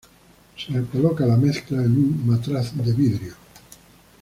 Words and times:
Se 0.57 0.81
coloca 0.85 1.27
la 1.27 1.37
mezcla 1.37 1.77
en 1.77 1.91
un 1.91 2.23
matraz 2.25 2.73
de 2.75 2.91
vidrio. 2.91 3.35